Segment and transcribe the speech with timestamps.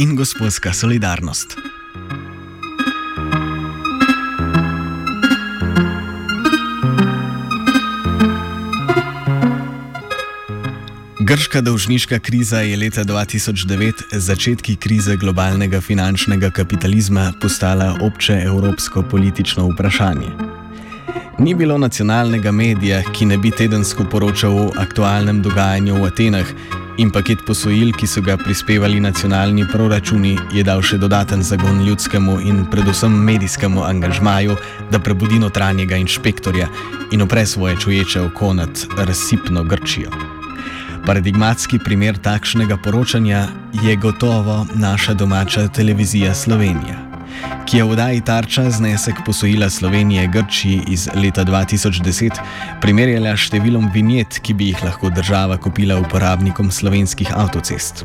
[0.00, 1.56] In gospodska solidarnost.
[11.20, 19.68] Grška dolžniška kriza je leta 2009, začetki krize globalnega finančnega kapitalizma, postala obče evropsko politično
[19.68, 20.30] vprašanje.
[21.38, 26.46] Ni bilo nacionalnega medija, ki ne bi tedensko poročal o aktualnem dogajanju v Atenah,
[26.98, 32.38] in paket posojil, ki so ga prispevali nacionalni proračuni, je dal še dodaten zagon ljudskemu
[32.40, 34.56] in predvsem medijskemu angažmaju,
[34.90, 36.68] da prebudi notranjega inšpektorja
[37.12, 40.10] in opre svoje čuječe oko nad razsipno Grčijo.
[41.06, 43.46] Paradigmatski primer takšnega poročanja
[43.82, 47.09] je gotovo naša domača televizija Slovenija
[47.66, 52.40] ki je v oddaji Tarča znesek posojila Slovenije Grčiji iz leta 2010
[52.80, 58.04] primerjala s številom vinjet, ki bi jih lahko država kupila uporabnikom slovenskih avtocest.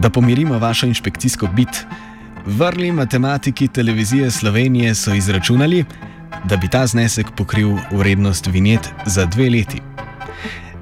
[0.00, 1.86] Da pomirimo vašo inšpekcijsko bit,
[2.46, 5.84] vrli matematiki televizije Slovenije so izračunali,
[6.44, 9.93] da bi ta znesek pokril vrednost vinjet za dve leti.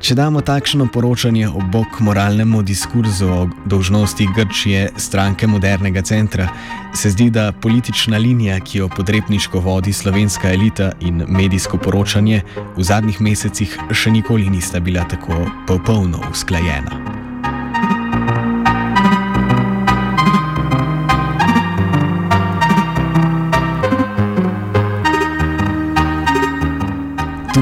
[0.03, 6.49] Če damo takšno poročanje ob bok moralnemu diskurzu o dožnosti Grčije stranke modernega centra,
[6.91, 12.43] se zdi, da politična linija, ki jo podrepniško vodi slovenska elita in medijsko poročanje,
[12.77, 17.22] v zadnjih mesecih še nikoli nista bila tako popolno usklajena.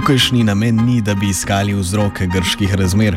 [0.01, 3.17] Tukajšnji namen ni, da bi iskali vzroke grških razmer,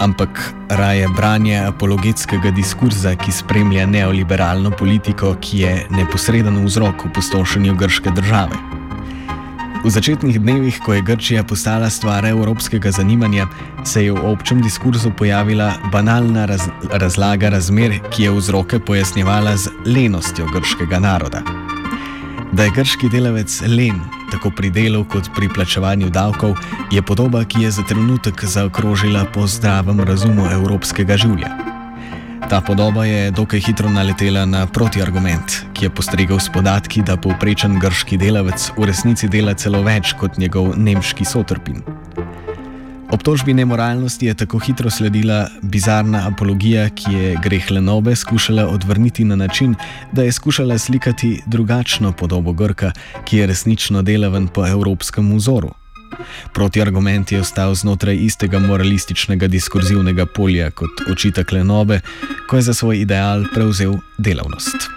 [0.00, 8.14] ampak raje branje apologetskega diskurza, ki spremlja neoliberalno politiko, ki je neposreden vzrok opustošenju grške
[8.16, 8.56] države.
[9.84, 13.46] V začetnih dnevih, ko je Grčija postala stvar evropskega zanimanja,
[13.84, 19.68] se je v občem diskurzu pojavila banalna raz razlaga razmer, ki je vzroke pojasnjevala z
[19.84, 21.44] lenostjo grškega naroda.
[22.52, 24.00] Da je grški delavec len,
[24.32, 26.56] tako pri delu kot pri plačevanju davkov,
[26.90, 31.52] je podoba, ki je za trenutek zaokrožila po zdravem razumu evropskega življa.
[32.48, 37.78] Ta podoba je dokaj hitro naletela na protiargument, ki je postregel s podatki, da povprečen
[37.80, 41.80] grški delavec v resnici dela celo več kot njegov nemški sotrpin.
[43.12, 49.36] Obtožbi nemoralnosti je tako hitro sledila bizarna apologija, ki je greh Lenobe skušala odvrniti na
[49.36, 49.74] način,
[50.12, 52.92] da je skušala slikati drugačno podobo Grka,
[53.24, 55.74] ki je resnično delaven po evropskem vzoru.
[56.54, 62.00] Protiargument je ostal znotraj istega moralističnega diskurzivnega polja kot očitek Lenobe,
[62.48, 64.88] ko je za svoj ideal prevzel delavnost.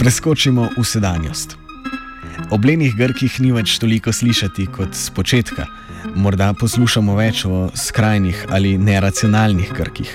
[0.00, 1.58] Preskočimo v sedanjost.
[2.50, 5.66] O blenih Grkih ni več toliko slišati kot z začetka,
[6.16, 10.08] morda poslušamo več o skrajnih ali neracionalnih Grkih.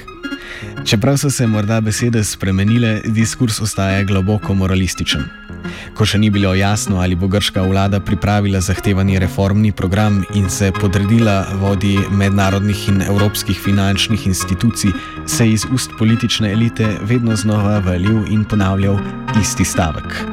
[0.89, 5.44] Čeprav so se morda besede spremenile, diskurs ostaja globoko moralističen.
[5.93, 10.71] Ko še ni bilo jasno, ali bo grška vlada pripravila zahtevani reformni program in se
[10.71, 14.91] podredila vodi mednarodnih in evropskih finančnih institucij,
[15.25, 18.99] se je iz ust politične elite vedno znova valil in ponavljal
[19.41, 20.25] isti stavek.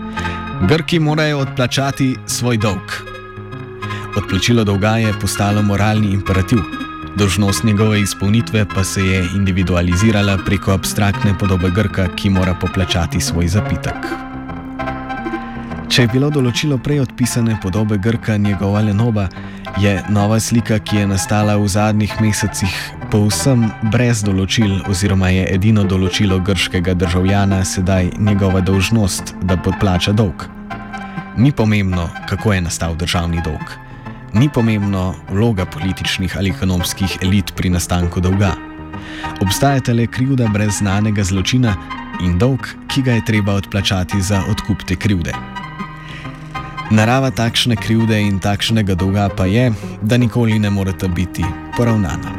[0.68, 2.92] Grki morajo odplačati svoj dolg.
[4.16, 6.58] Odplačilo dolga je postalo moralni imperativ.
[7.16, 13.48] Dožnost njegove izpolnitve pa se je individualizirala preko abstraktne podobe Grka, ki mora poplačati svoj
[13.48, 14.31] zapitek.
[15.92, 19.26] Če je bilo določilo prej odpisane podobe Grka njegova Lenoba,
[19.76, 22.78] je nova slika, ki je nastala v zadnjih mesecih,
[23.12, 30.48] povsem brez določil, oziroma je edino določilo grškega državljana sedaj njegova dolžnost, da podplača dolg.
[31.36, 33.76] Ni pomembno, kako je nastal državni dolg.
[34.32, 38.54] Ni pomembno vloga političnih ali ekonomskih elit pri nastanku dolga.
[39.44, 41.76] Obstajata le krivda brez znanega zločina
[42.24, 45.51] in dolg, ki ga je treba odplačati za odkup te krivde.
[46.92, 49.72] Narava takšne krivde in takšnega dolga pa je,
[50.04, 51.40] da nikoli ne morete biti
[51.76, 52.36] poravnana.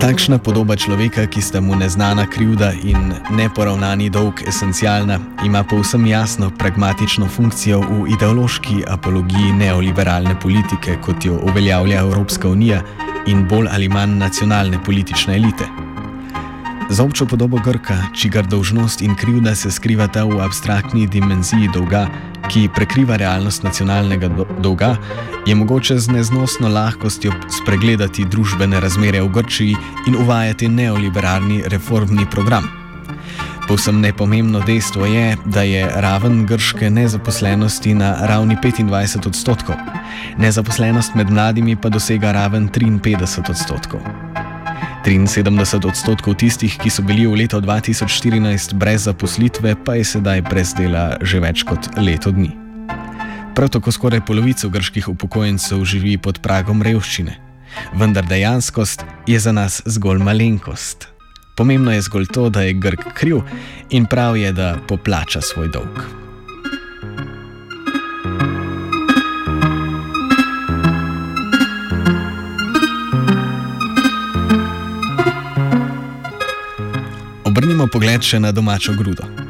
[0.00, 6.48] Takšna podoba človeka, ki sta mu neznana krivda in neporavnani dolg esencialna, ima povsem jasno
[6.48, 12.80] pragmatično funkcijo v ideološki apologiji neoliberalne politike, kot jo uveljavlja Evropska unija
[13.26, 15.68] in bolj ali manj nacionalne politične elite.
[16.90, 22.06] Za občo podobo Grka, čigar dolžnost in krivda se skrivata v abstraktni dimenziji dolga,
[22.48, 24.96] ki prekriva realnost nacionalnega do dolga,
[25.46, 27.32] je mogoče z neznosno lahkostjo
[27.62, 32.83] spregledati družbene razmere v Grčiji in uvajati neoliberalni reformni program.
[33.64, 39.76] Povsem nepomembno dejstvo je, da je raven grške nezaposlenosti na ravni 25 odstotkov,
[40.38, 44.00] nezaposlenost med mladimi pa dosega raven 53 odstotkov.
[45.04, 50.76] 73 odstotkov tistih, ki so bili v letu 2014 brez zaposlitve, pa je sedaj brez
[50.76, 52.52] dela že več kot leto dni.
[53.56, 57.36] Prav tako skoraj polovico grških upokojencev živi pod pragom revščine,
[57.96, 61.13] vendar dejanskost je za nas zgolj malenkost.
[61.54, 63.40] Pomembno je zgolj to, da je Grk kriv
[63.90, 66.02] in prav je, da poplača svoj dolg.
[77.44, 79.43] Obrnimo pogled še na domačo grudo.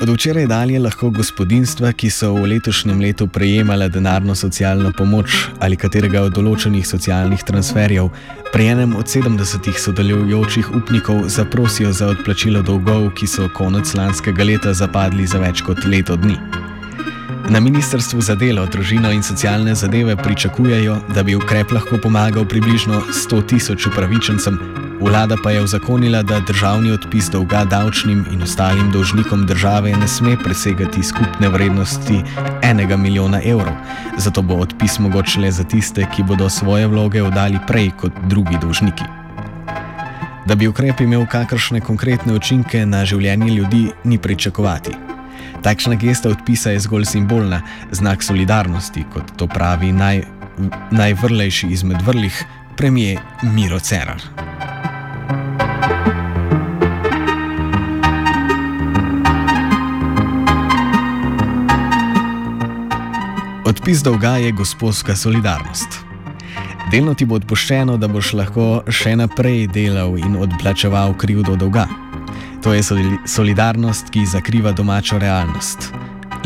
[0.00, 5.76] Od včeraj dalje lahko gospodinstva, ki so v letošnjem letu prejemala denarno socialno pomoč ali
[5.76, 8.08] katerega od določenih socialnih transferjev,
[8.48, 15.28] prejenem od 70 sodelujočih upnikov zaprosijo za odplačilo dolgov, ki so konec lanskega leta zapadli
[15.28, 16.40] za več kot leto dni.
[17.52, 23.04] Na Ministrstvu za delo, družino in socialne zadeve pričakujejo, da bi ukrep lahko pomagal približno
[23.12, 29.46] 100 tisoč upravičencem, Vlada pa je vzakonila, da državni odpis dolga davčnim in ostalim dolžnikom
[29.46, 32.22] države ne sme presegati skupne vrednosti
[32.62, 33.74] enega milijona evrov,
[34.16, 38.58] zato bo odpis mogoč le za tiste, ki bodo svoje vloge oddali prej kot drugi
[38.60, 39.04] dolžniki.
[40.46, 44.92] Da bi ukrep imel kakršne konkretne učinke na življenje ljudi, ni pričakovati.
[45.62, 50.22] Takšna gesta odpisa je zgolj simbolna, znak solidarnosti, kot to pravi naj,
[50.90, 52.44] najvrlejši izmed vrlih,
[52.76, 54.49] premije Miro Cerar.
[63.90, 65.88] Odpis dolga je gospodska solidarnost.
[66.92, 71.88] Delno ti bo odpuščeno, da boš lahko še naprej delal in odplačeval krivdo dolga.
[72.62, 72.84] To je
[73.26, 75.90] solidarnost, ki zakriva domačo realnost.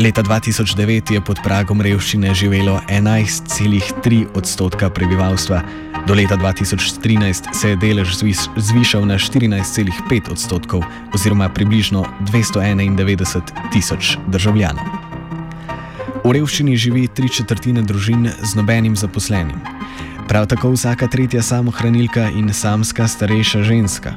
[0.01, 5.61] Leta 2009 je pod pragom revščine živelo 11,3 odstotka prebivalstva,
[6.09, 8.17] do leta 2013 se je delež
[8.57, 14.94] zvišal na 14,5 odstotkov oziroma približno 291 tisoč državljanov.
[16.25, 19.59] V revščini živi tri četrtine družin z nobenim zaposlenim.
[20.25, 24.15] Prav tako vsaka tretja samohranilka in samska starejša ženska.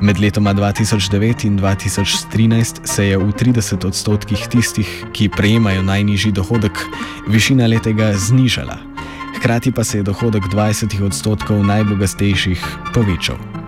[0.00, 6.78] Med letoma 2009 in 2013 se je v 30 odstotkih tistih, ki prejemajo najnižji dohodek,
[7.26, 8.78] višina letega znižala,
[9.36, 12.62] hkrati pa se je dohodek 20 odstotkov najbogatejših
[12.94, 13.65] povečal.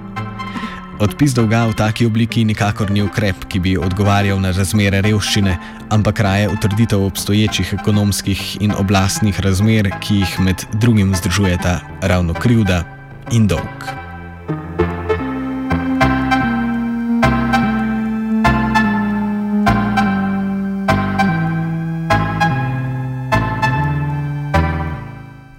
[0.98, 5.54] Odpis dolga v taki obliki nikakor ni ukrep, ki bi odgovarjal na razmere revščine,
[5.94, 12.82] ampak raje utrditev obstoječih ekonomskih in oblastnih razmer, ki jih med drugim združujeta ravno krivda
[13.30, 13.86] in dolg.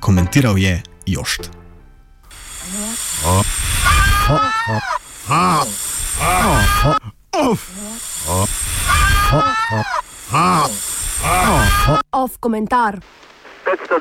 [0.04, 1.48] Komentiral je Jošt.
[3.24, 3.44] Oh.
[4.30, 4.40] Oh.
[4.76, 4.89] Oh.
[12.12, 13.00] Off komentar.
[13.66, 13.96] 502.